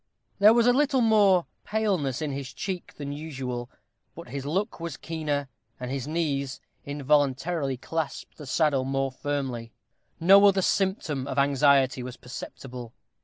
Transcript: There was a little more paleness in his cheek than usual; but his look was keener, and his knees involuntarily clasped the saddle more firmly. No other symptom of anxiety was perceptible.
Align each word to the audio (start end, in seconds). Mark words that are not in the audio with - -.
There 0.39 0.55
was 0.55 0.65
a 0.65 0.73
little 0.73 1.01
more 1.01 1.45
paleness 1.63 2.23
in 2.23 2.31
his 2.31 2.51
cheek 2.51 2.95
than 2.95 3.11
usual; 3.11 3.69
but 4.15 4.29
his 4.29 4.47
look 4.47 4.79
was 4.79 4.97
keener, 4.97 5.47
and 5.79 5.91
his 5.91 6.07
knees 6.07 6.59
involuntarily 6.83 7.77
clasped 7.77 8.37
the 8.37 8.47
saddle 8.47 8.83
more 8.83 9.11
firmly. 9.11 9.73
No 10.19 10.43
other 10.47 10.63
symptom 10.63 11.27
of 11.27 11.37
anxiety 11.37 12.01
was 12.01 12.17
perceptible. 12.17 12.95